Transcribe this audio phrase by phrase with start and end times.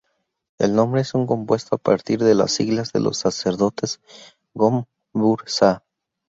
[0.57, 3.99] El nombre es un compuesto a partir de las siglas de los sacerdotes:
[4.55, 5.83] Gom-Bur-Za.